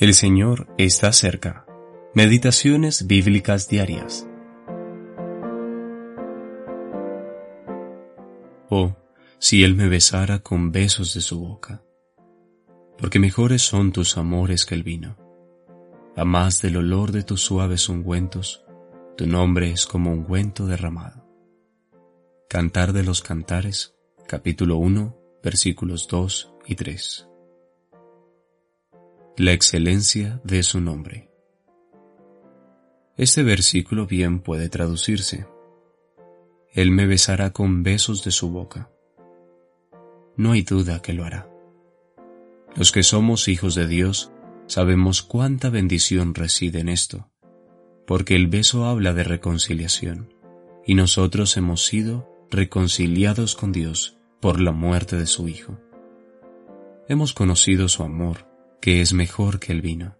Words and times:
El 0.00 0.14
Señor 0.14 0.72
está 0.78 1.12
cerca. 1.12 1.66
Meditaciones 2.14 3.08
bíblicas 3.08 3.68
diarias. 3.68 4.28
Oh, 8.70 8.94
si 9.40 9.64
Él 9.64 9.74
me 9.74 9.88
besara 9.88 10.38
con 10.38 10.70
besos 10.70 11.14
de 11.14 11.20
su 11.20 11.40
boca, 11.40 11.82
porque 12.96 13.18
mejores 13.18 13.62
son 13.62 13.90
tus 13.90 14.16
amores 14.16 14.66
que 14.66 14.76
el 14.76 14.84
vino. 14.84 15.16
A 16.14 16.24
más 16.24 16.62
del 16.62 16.76
olor 16.76 17.10
de 17.10 17.24
tus 17.24 17.40
suaves 17.40 17.88
ungüentos, 17.88 18.64
tu 19.16 19.26
nombre 19.26 19.72
es 19.72 19.84
como 19.84 20.12
ungüento 20.12 20.66
derramado. 20.66 21.26
Cantar 22.48 22.92
de 22.92 23.02
los 23.02 23.20
Cantares, 23.20 23.96
capítulo 24.28 24.76
1, 24.76 25.16
versículos 25.42 26.06
2 26.06 26.54
y 26.66 26.76
3 26.76 27.28
la 29.38 29.52
excelencia 29.52 30.40
de 30.42 30.64
su 30.64 30.80
nombre. 30.80 31.30
Este 33.16 33.44
versículo 33.44 34.04
bien 34.04 34.40
puede 34.40 34.68
traducirse. 34.68 35.46
Él 36.72 36.90
me 36.90 37.06
besará 37.06 37.52
con 37.52 37.84
besos 37.84 38.24
de 38.24 38.32
su 38.32 38.50
boca. 38.50 38.90
No 40.36 40.52
hay 40.52 40.62
duda 40.62 41.00
que 41.02 41.12
lo 41.12 41.24
hará. 41.24 41.48
Los 42.74 42.90
que 42.90 43.04
somos 43.04 43.46
hijos 43.46 43.76
de 43.76 43.86
Dios 43.86 44.32
sabemos 44.66 45.22
cuánta 45.22 45.70
bendición 45.70 46.34
reside 46.34 46.80
en 46.80 46.88
esto, 46.88 47.30
porque 48.08 48.34
el 48.34 48.48
beso 48.48 48.86
habla 48.86 49.14
de 49.14 49.22
reconciliación, 49.22 50.34
y 50.84 50.96
nosotros 50.96 51.56
hemos 51.56 51.86
sido 51.86 52.28
reconciliados 52.50 53.54
con 53.54 53.70
Dios 53.70 54.18
por 54.40 54.60
la 54.60 54.72
muerte 54.72 55.16
de 55.16 55.26
su 55.26 55.46
Hijo. 55.46 55.78
Hemos 57.06 57.32
conocido 57.34 57.88
su 57.88 58.02
amor 58.02 58.47
que 58.80 59.00
es 59.00 59.12
mejor 59.12 59.60
que 59.60 59.72
el 59.72 59.82
vino. 59.82 60.16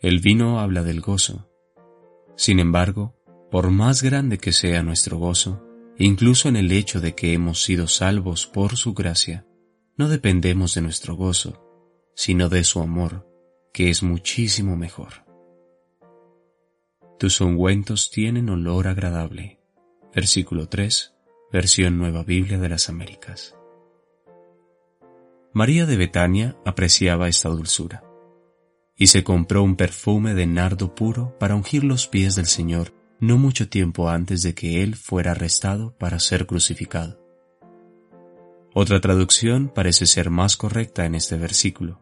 El 0.00 0.18
vino 0.18 0.60
habla 0.60 0.82
del 0.82 1.00
gozo. 1.00 1.48
Sin 2.36 2.58
embargo, 2.58 3.14
por 3.50 3.70
más 3.70 4.02
grande 4.02 4.38
que 4.38 4.52
sea 4.52 4.82
nuestro 4.82 5.18
gozo, 5.18 5.64
incluso 5.98 6.48
en 6.48 6.56
el 6.56 6.72
hecho 6.72 7.00
de 7.00 7.14
que 7.14 7.34
hemos 7.34 7.62
sido 7.62 7.86
salvos 7.86 8.46
por 8.46 8.76
su 8.76 8.94
gracia, 8.94 9.46
no 9.96 10.08
dependemos 10.08 10.74
de 10.74 10.80
nuestro 10.80 11.14
gozo, 11.14 11.62
sino 12.14 12.48
de 12.48 12.64
su 12.64 12.80
amor, 12.80 13.28
que 13.72 13.90
es 13.90 14.02
muchísimo 14.02 14.76
mejor. 14.76 15.24
Tus 17.18 17.40
ungüentos 17.40 18.10
tienen 18.10 18.48
olor 18.48 18.88
agradable. 18.88 19.60
Versículo 20.14 20.68
3, 20.68 21.14
versión 21.52 21.98
Nueva 21.98 22.24
Biblia 22.24 22.58
de 22.58 22.68
las 22.68 22.88
Américas. 22.88 23.54
María 25.54 25.84
de 25.84 25.96
Betania 25.96 26.56
apreciaba 26.64 27.28
esta 27.28 27.50
dulzura, 27.50 28.02
y 28.96 29.08
se 29.08 29.22
compró 29.22 29.62
un 29.62 29.76
perfume 29.76 30.34
de 30.34 30.46
nardo 30.46 30.94
puro 30.94 31.36
para 31.38 31.54
ungir 31.54 31.84
los 31.84 32.06
pies 32.06 32.36
del 32.36 32.46
Señor 32.46 32.94
no 33.22 33.38
mucho 33.38 33.68
tiempo 33.68 34.08
antes 34.08 34.42
de 34.42 34.52
que 34.52 34.82
Él 34.82 34.96
fuera 34.96 35.30
arrestado 35.30 35.96
para 35.96 36.18
ser 36.18 36.44
crucificado. 36.44 37.20
Otra 38.74 39.00
traducción 39.00 39.68
parece 39.68 40.06
ser 40.06 40.28
más 40.28 40.56
correcta 40.56 41.04
en 41.04 41.14
este 41.14 41.36
versículo. 41.36 42.00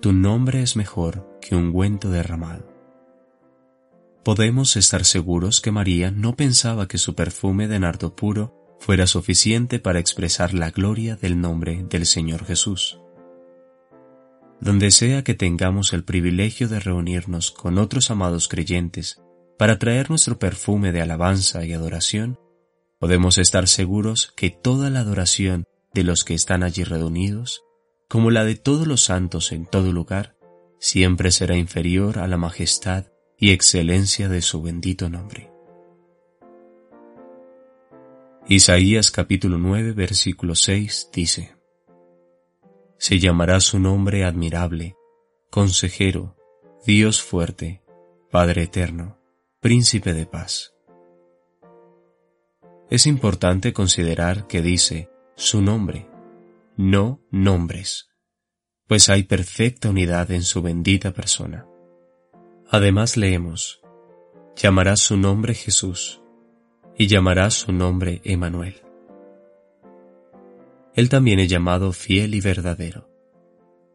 Tu 0.00 0.12
nombre 0.12 0.60
es 0.60 0.74
mejor 0.74 1.38
que 1.40 1.54
un 1.54 1.66
ungüento 1.66 2.10
derramado. 2.10 2.68
Podemos 4.24 4.76
estar 4.76 5.04
seguros 5.04 5.60
que 5.60 5.70
María 5.70 6.10
no 6.10 6.34
pensaba 6.34 6.88
que 6.88 6.98
su 6.98 7.14
perfume 7.14 7.68
de 7.68 7.78
nardo 7.78 8.16
puro 8.16 8.61
fuera 8.82 9.06
suficiente 9.06 9.78
para 9.78 10.00
expresar 10.00 10.54
la 10.54 10.72
gloria 10.72 11.14
del 11.14 11.40
nombre 11.40 11.86
del 11.88 12.04
Señor 12.04 12.44
Jesús. 12.44 12.98
Donde 14.60 14.90
sea 14.90 15.22
que 15.22 15.34
tengamos 15.34 15.92
el 15.92 16.02
privilegio 16.02 16.68
de 16.68 16.80
reunirnos 16.80 17.52
con 17.52 17.78
otros 17.78 18.10
amados 18.10 18.48
creyentes 18.48 19.22
para 19.56 19.78
traer 19.78 20.10
nuestro 20.10 20.40
perfume 20.40 20.90
de 20.90 21.00
alabanza 21.00 21.64
y 21.64 21.72
adoración, 21.72 22.40
podemos 22.98 23.38
estar 23.38 23.68
seguros 23.68 24.32
que 24.36 24.50
toda 24.50 24.90
la 24.90 25.00
adoración 25.00 25.64
de 25.94 26.02
los 26.02 26.24
que 26.24 26.34
están 26.34 26.64
allí 26.64 26.82
reunidos, 26.82 27.62
como 28.08 28.32
la 28.32 28.44
de 28.44 28.56
todos 28.56 28.88
los 28.88 29.04
santos 29.04 29.52
en 29.52 29.64
todo 29.64 29.92
lugar, 29.92 30.34
siempre 30.80 31.30
será 31.30 31.56
inferior 31.56 32.18
a 32.18 32.26
la 32.26 32.36
majestad 32.36 33.06
y 33.38 33.52
excelencia 33.52 34.28
de 34.28 34.42
su 34.42 34.60
bendito 34.60 35.08
nombre. 35.08 35.51
Isaías 38.48 39.12
capítulo 39.12 39.56
9 39.56 39.92
versículo 39.92 40.56
6 40.56 41.10
dice, 41.12 41.54
Se 42.98 43.20
llamará 43.20 43.60
su 43.60 43.78
nombre 43.78 44.24
admirable, 44.24 44.96
consejero, 45.48 46.36
Dios 46.84 47.22
fuerte, 47.22 47.84
Padre 48.32 48.64
eterno, 48.64 49.16
príncipe 49.60 50.12
de 50.12 50.26
paz. 50.26 50.74
Es 52.90 53.06
importante 53.06 53.72
considerar 53.72 54.48
que 54.48 54.60
dice 54.60 55.08
su 55.36 55.62
nombre, 55.62 56.08
no 56.76 57.20
nombres, 57.30 58.08
pues 58.88 59.08
hay 59.08 59.22
perfecta 59.22 59.88
unidad 59.88 60.32
en 60.32 60.42
su 60.42 60.62
bendita 60.62 61.12
persona. 61.12 61.64
Además 62.68 63.16
leemos, 63.16 63.80
llamará 64.56 64.96
su 64.96 65.16
nombre 65.16 65.54
Jesús, 65.54 66.21
y 66.96 67.06
llamará 67.06 67.50
su 67.50 67.72
nombre 67.72 68.20
Emanuel. 68.24 68.82
Él 70.94 71.08
también 71.08 71.40
es 71.40 71.48
llamado 71.48 71.92
fiel 71.92 72.34
y 72.34 72.40
verdadero. 72.40 73.08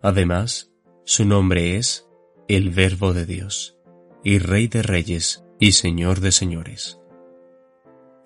Además, 0.00 0.70
su 1.04 1.24
nombre 1.24 1.76
es 1.76 2.08
el 2.46 2.70
Verbo 2.70 3.12
de 3.12 3.26
Dios, 3.26 3.76
y 4.22 4.38
Rey 4.38 4.68
de 4.68 4.82
Reyes 4.82 5.44
y 5.58 5.72
Señor 5.72 6.20
de 6.20 6.30
Señores. 6.30 7.00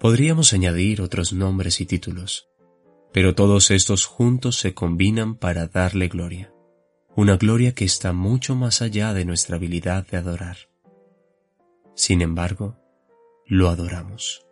Podríamos 0.01 0.53
añadir 0.53 1.01
otros 1.03 1.33
nombres 1.33 1.81
y 1.81 1.87
títulos, 1.87 2.49
pero 3.13 3.35
todos 3.35 3.71
estos 3.71 4.07
juntos 4.07 4.57
se 4.57 4.75
combinan 4.75 5.35
para 5.35 5.67
darle 5.67 6.09
gloria, 6.09 6.53
una 7.17 7.37
gloria 7.37 7.75
que 7.75 7.85
está 7.85 8.13
mucho 8.13 8.55
más 8.55 8.83
allá 8.83 9.15
de 9.15 9.25
nuestra 9.25 9.57
habilidad 9.57 10.07
de 10.07 10.19
adorar. 10.19 10.57
Sin 11.95 12.23
embargo, 12.23 12.77
lo 13.47 13.69
adoramos. 13.69 14.48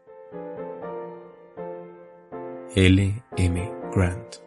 L. 2.77 2.99
M. 3.39 3.91
Grant. 3.91 4.46